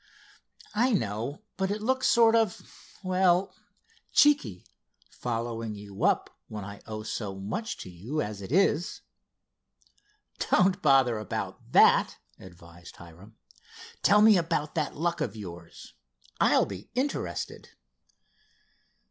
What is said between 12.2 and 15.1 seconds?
advised Hiram. "Tell me about that